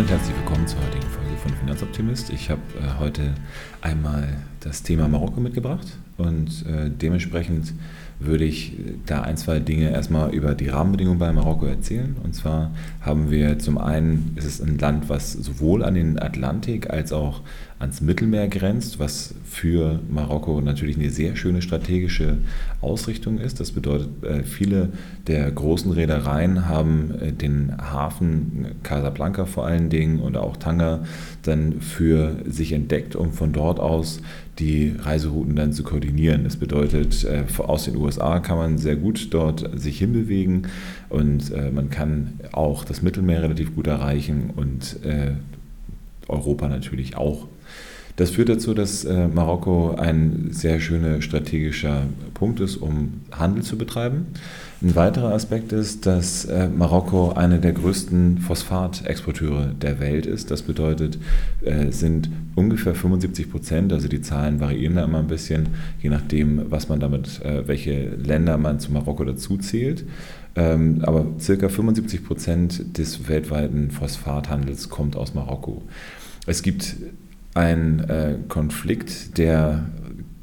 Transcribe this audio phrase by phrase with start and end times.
[0.00, 2.30] Und herzlich willkommen zur heutigen Folge von Finanzoptimist.
[2.30, 3.34] Ich habe äh, heute
[3.82, 4.28] einmal
[4.60, 7.74] das Thema Marokko mitgebracht und äh, dementsprechend
[8.20, 8.76] würde ich
[9.06, 12.16] da ein, zwei Dinge erstmal über die Rahmenbedingungen bei Marokko erzählen.
[12.22, 12.70] Und zwar
[13.00, 17.40] haben wir zum einen, ist es ein Land, was sowohl an den Atlantik als auch
[17.80, 22.36] ans Mittelmeer grenzt, was für Marokko natürlich eine sehr schöne strategische
[22.82, 23.58] Ausrichtung ist.
[23.58, 24.90] Das bedeutet, äh, viele
[25.26, 31.04] der großen Reedereien haben äh, den Hafen Casablanca vor allen Dingen und auch Tanger
[31.42, 34.20] dann für sich entdeckt, um von dort aus
[34.58, 36.44] die Reiserouten dann zu koordinieren.
[36.44, 40.68] Das bedeutet, äh, aus den USA kann man sehr gut dort sich hinbewegen
[41.08, 44.98] und man kann auch das Mittelmeer relativ gut erreichen und
[46.28, 47.46] Europa natürlich auch.
[48.20, 52.02] Das führt dazu, dass äh, Marokko ein sehr schöner strategischer
[52.34, 54.26] Punkt ist, um Handel zu betreiben.
[54.82, 60.50] Ein weiterer Aspekt ist, dass äh, Marokko einer der größten Phosphatexporteure der Welt ist.
[60.50, 61.18] Das bedeutet,
[61.62, 65.70] äh, sind ungefähr 75 Prozent, also die Zahlen variieren da immer ein bisschen,
[66.02, 70.04] je nachdem, was man damit, äh, welche Länder man zu Marokko dazu zählt.
[70.56, 75.80] Ähm, aber circa 75 Prozent des weltweiten Phosphathandels kommt aus Marokko.
[76.46, 76.96] Es gibt
[77.54, 79.86] einen äh, Konflikt, der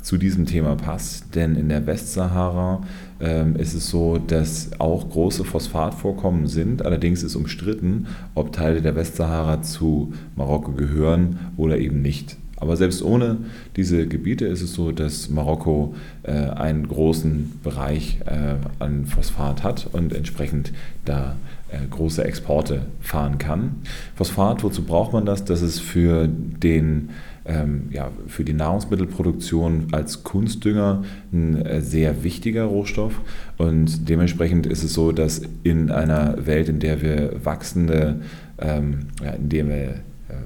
[0.02, 2.81] zu diesem Thema passt, denn in der Westsahara
[3.19, 6.86] ähm, ist es so, dass auch große Phosphatvorkommen sind.
[6.86, 12.38] Allerdings ist umstritten, ob Teile der Westsahara zu Marokko gehören oder eben nicht.
[12.58, 13.38] Aber selbst ohne
[13.75, 19.88] diese Gebiete ist es so, dass Marokko äh, einen großen Bereich äh, an Phosphat hat
[19.91, 20.73] und entsprechend
[21.05, 21.36] da
[21.69, 23.77] äh, große Exporte fahren kann.
[24.16, 25.45] Phosphat, wozu braucht man das?
[25.45, 27.09] Das ist für den
[27.47, 33.21] ähm, ja, für die Nahrungsmittelproduktion als Kunstdünger ein äh, sehr wichtiger Rohstoff.
[33.58, 38.21] Und dementsprechend ist es so, dass in einer Welt, in der wir wachsende,
[38.59, 39.95] ähm, ja, in der wir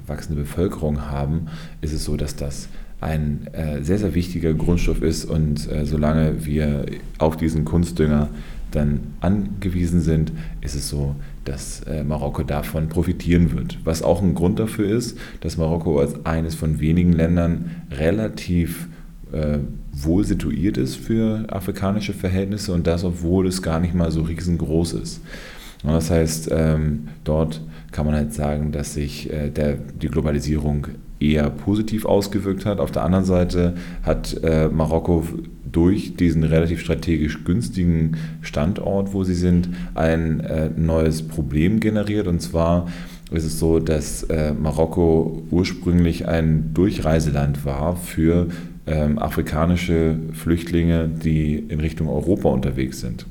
[0.06, 1.46] wachsende Bevölkerung haben,
[1.80, 2.68] ist es so, dass das
[3.00, 6.86] ein äh, sehr, sehr wichtiger Grundstoff ist und äh, solange wir
[7.18, 8.28] auf diesen Kunstdünger
[8.70, 13.78] dann angewiesen sind, ist es so, dass äh, Marokko davon profitieren wird.
[13.84, 18.88] Was auch ein Grund dafür ist, dass Marokko als eines von wenigen Ländern relativ
[19.32, 19.58] äh,
[19.92, 24.94] wohl situiert ist für afrikanische Verhältnisse und das, obwohl es gar nicht mal so riesengroß
[24.94, 25.20] ist.
[25.82, 27.60] Das heißt, ähm, dort
[27.92, 30.88] kann man halt sagen, dass sich äh, der, die Globalisierung
[31.20, 32.80] eher positiv ausgewirkt hat.
[32.80, 35.24] Auf der anderen Seite hat äh, Marokko
[35.70, 42.26] durch diesen relativ strategisch günstigen Standort, wo sie sind, ein äh, neues Problem generiert.
[42.26, 42.88] Und zwar
[43.30, 48.48] ist es so, dass äh, Marokko ursprünglich ein Durchreiseland war für
[48.86, 53.26] ähm, afrikanische Flüchtlinge, die in Richtung Europa unterwegs sind.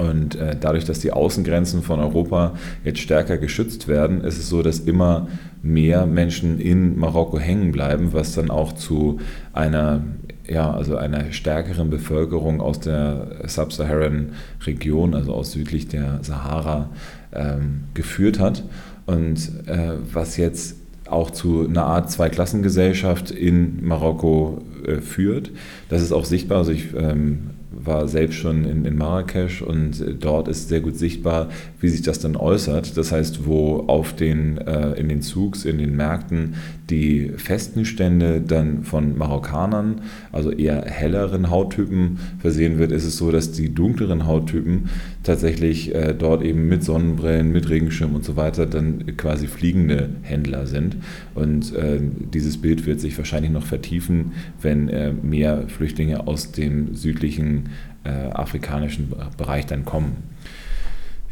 [0.00, 4.62] Und äh, dadurch, dass die Außengrenzen von Europa jetzt stärker geschützt werden, ist es so,
[4.62, 5.28] dass immer
[5.62, 9.20] mehr Menschen in Marokko hängen bleiben, was dann auch zu
[9.52, 10.02] einer,
[10.48, 14.30] ja, also einer stärkeren Bevölkerung aus der Sub-Saharan
[14.64, 16.88] Region, also aus südlich der Sahara,
[17.34, 18.64] ähm, geführt hat.
[19.04, 20.76] Und äh, was jetzt
[21.10, 25.50] auch zu einer Art Zweiklassengesellschaft in Marokko äh, führt.
[25.88, 26.58] Das ist auch sichtbar.
[26.58, 27.50] Also ich ähm,
[27.84, 31.48] war selbst schon in, in Marrakesch und dort ist sehr gut sichtbar,
[31.80, 32.96] wie sich das dann äußert.
[32.96, 36.54] Das heißt, wo auf den, äh, in den Zugs, in den Märkten
[36.90, 40.02] die festen Stände dann von Marokkanern,
[40.32, 44.88] also eher helleren Hauttypen versehen wird, ist es so, dass die dunkleren Hauttypen
[45.22, 50.66] tatsächlich äh, dort eben mit Sonnenbrillen, mit Regenschirm und so weiter dann quasi fliegende Händler
[50.66, 50.96] sind.
[51.34, 52.00] Und äh,
[52.34, 57.70] dieses Bild wird sich wahrscheinlich noch vertiefen, wenn äh, mehr Flüchtlinge aus dem südlichen
[58.04, 60.16] äh, afrikanischen Bereich dann kommen.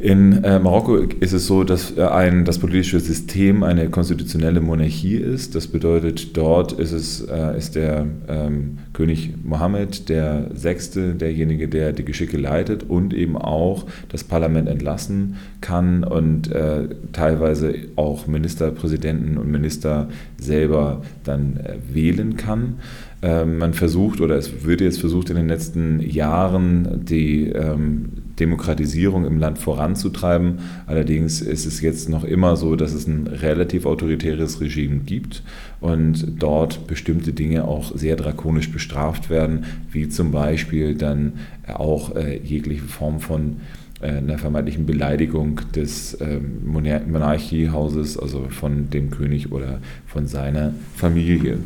[0.01, 5.17] In äh, Marokko ist es so, dass äh, ein, das politische System eine konstitutionelle Monarchie
[5.17, 5.57] ist.
[5.57, 11.93] Das bedeutet, dort ist, es, äh, ist der ähm, König Mohammed der Sechste, derjenige, der
[11.93, 19.37] die Geschicke leitet und eben auch das Parlament entlassen kann und äh, teilweise auch Ministerpräsidenten
[19.37, 20.09] und Minister
[20.41, 22.79] selber dann äh, wählen kann.
[23.21, 29.27] Ähm, man versucht oder es wird jetzt versucht in den letzten Jahren die ähm, Demokratisierung
[29.27, 30.61] im Land voranzutreiben.
[30.87, 35.43] Allerdings ist es jetzt noch immer so, dass es ein relativ autoritäres Regime gibt
[35.81, 41.33] und dort bestimmte Dinge auch sehr drakonisch bestraft werden, wie zum Beispiel dann
[41.67, 43.57] auch äh, jegliche Form von
[44.01, 51.59] einer vermeintlichen Beleidigung des ähm, Monarchiehauses, also von dem König oder von seiner Familie.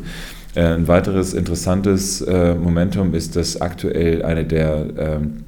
[0.55, 5.43] Äh, ein weiteres interessantes äh, Momentum ist, dass aktuell eine der ähm,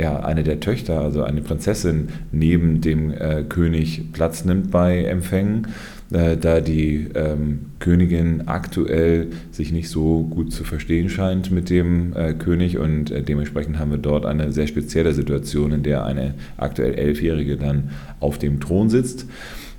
[0.00, 5.68] ja, eine der Töchter, also eine Prinzessin, neben dem äh, König Platz nimmt bei Empfängen,
[6.12, 12.14] äh, da die ähm, Königin aktuell sich nicht so gut zu verstehen scheint mit dem
[12.14, 16.34] äh, König und äh, dementsprechend haben wir dort eine sehr spezielle Situation, in der eine
[16.56, 19.26] aktuell Elfjährige dann auf dem Thron sitzt.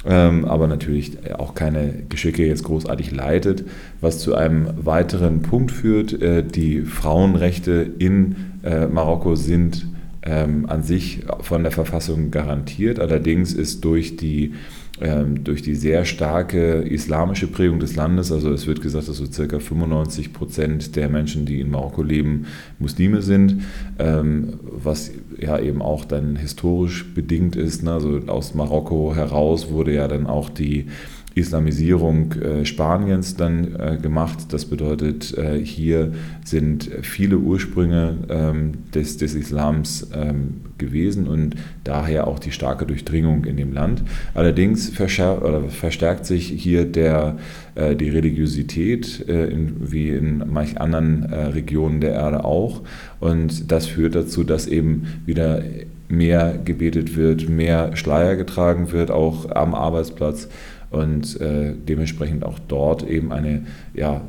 [0.04, 3.66] Ähm, aber natürlich auch keine Geschicke jetzt großartig leitet,
[4.00, 6.20] was zu einem weiteren Punkt führt.
[6.22, 9.86] Äh, die Frauenrechte in äh, Marokko sind
[10.24, 13.00] ähm, an sich von der Verfassung garantiert.
[13.00, 14.54] Allerdings ist durch die
[15.02, 19.60] durch die sehr starke islamische Prägung des Landes, also es wird gesagt, dass so circa
[19.60, 22.46] 95 Prozent der Menschen, die in Marokko leben,
[22.78, 23.64] Muslime sind,
[23.98, 27.82] ähm, was ja eben auch dann historisch bedingt ist.
[27.82, 27.94] Ne?
[27.94, 30.88] Also aus Marokko heraus wurde ja dann auch die
[31.34, 34.52] Islamisierung äh, Spaniens dann äh, gemacht.
[34.52, 36.12] Das bedeutet, äh, hier
[36.44, 41.56] sind viele Ursprünge ähm, des, des Islams ähm, gewesen und
[41.86, 44.04] daher auch die starke Durchdringung in dem Land.
[44.34, 47.38] Allerdings verstärkt sich hier der,
[47.76, 52.82] äh, die Religiosität, äh, in, wie in manchen anderen äh, Regionen der Erde auch.
[53.22, 55.64] Und das führt dazu, dass eben wieder
[56.10, 60.50] mehr gebetet wird, mehr Schleier getragen wird, auch am Arbeitsplatz
[60.92, 64.22] und äh, dementsprechend auch dort eben eine, ja,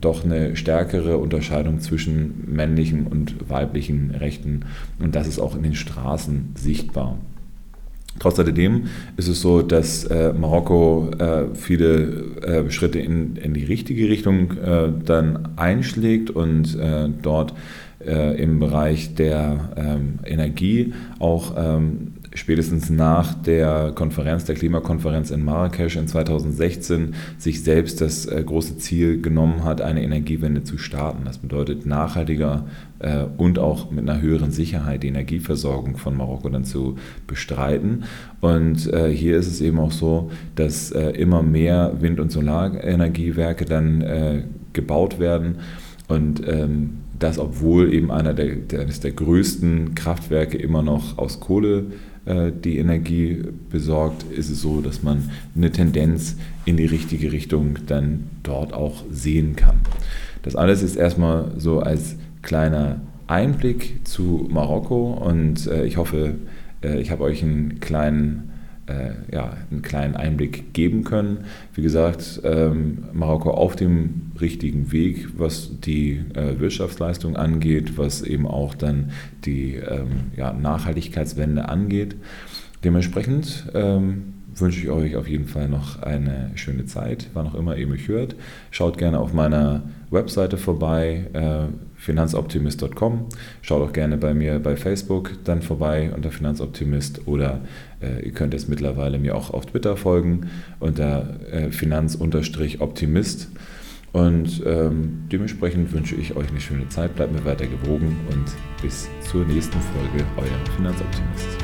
[0.00, 4.66] doch eine stärkere Unterscheidung zwischen männlichen und weiblichen Rechten.
[4.98, 7.18] Und das ist auch in den Straßen sichtbar.
[8.18, 8.84] Trotz alledem
[9.16, 14.52] ist es so, dass äh, Marokko äh, viele äh, Schritte in, in die richtige Richtung
[14.52, 17.52] äh, dann einschlägt und äh, dort
[18.04, 25.44] äh, im Bereich der ähm, Energie auch ähm, spätestens nach der Konferenz, der Klimakonferenz in
[25.44, 31.24] Marrakesch in 2016 sich selbst das äh, große Ziel genommen hat, eine Energiewende zu starten.
[31.24, 32.66] Das bedeutet nachhaltiger
[32.98, 36.96] äh, und auch mit einer höheren Sicherheit die Energieversorgung von Marokko dann zu
[37.26, 38.04] bestreiten.
[38.40, 44.44] Und äh, hier ist es eben auch so, dass immer mehr Wind- und Solarenergiewerke dann
[44.72, 45.56] gebaut werden.
[46.08, 51.86] Und ähm, das, obwohl eben einer der, eines der größten Kraftwerke immer noch aus Kohle
[52.26, 58.24] die Energie besorgt, ist es so, dass man eine Tendenz in die richtige Richtung dann
[58.42, 59.76] dort auch sehen kann.
[60.42, 66.34] Das alles ist erstmal so als kleiner Einblick zu Marokko und äh, ich hoffe,
[66.82, 68.52] äh, ich habe euch einen kleinen
[68.86, 71.44] äh, ja, einen kleinen Einblick geben können.
[71.74, 78.46] Wie gesagt, ähm, Marokko auf dem richtigen Weg, was die äh, Wirtschaftsleistung angeht, was eben
[78.46, 79.10] auch dann
[79.44, 82.16] die ähm, ja, Nachhaltigkeitswende angeht.
[82.84, 87.76] Dementsprechend ähm, wünsche ich euch auf jeden Fall noch eine schöne Zeit, wann auch immer
[87.76, 88.34] ihr mich hört.
[88.70, 91.66] Schaut gerne auf meiner Webseite vorbei, äh,
[91.96, 93.26] finanzoptimist.com.
[93.62, 97.60] Schaut auch gerne bei mir bei Facebook dann vorbei unter Finanzoptimist oder
[98.00, 100.48] äh, ihr könnt jetzt mittlerweile mir auch auf Twitter folgen
[100.80, 103.48] unter äh, Finanz-Optimist.
[104.12, 108.46] Und ähm, dementsprechend wünsche ich euch eine schöne Zeit, bleibt mir weiter gewogen und
[108.80, 111.55] bis zur nächsten Folge, euer Finanzoptimist.